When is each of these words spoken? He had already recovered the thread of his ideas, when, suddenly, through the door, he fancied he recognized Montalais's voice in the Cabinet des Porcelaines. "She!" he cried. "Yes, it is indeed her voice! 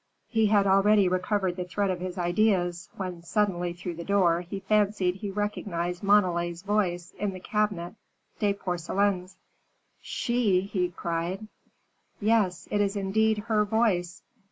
He 0.27 0.47
had 0.47 0.65
already 0.65 1.07
recovered 1.07 1.57
the 1.57 1.63
thread 1.63 1.91
of 1.91 1.99
his 1.99 2.17
ideas, 2.17 2.89
when, 2.97 3.21
suddenly, 3.21 3.71
through 3.71 3.93
the 3.97 4.03
door, 4.03 4.41
he 4.41 4.61
fancied 4.61 5.17
he 5.17 5.29
recognized 5.29 6.01
Montalais's 6.01 6.63
voice 6.63 7.13
in 7.19 7.33
the 7.33 7.39
Cabinet 7.39 7.93
des 8.39 8.55
Porcelaines. 8.55 9.37
"She!" 10.01 10.61
he 10.61 10.89
cried. 10.89 11.47
"Yes, 12.19 12.67
it 12.71 12.81
is 12.81 12.95
indeed 12.95 13.43
her 13.45 13.63
voice! 13.63 14.23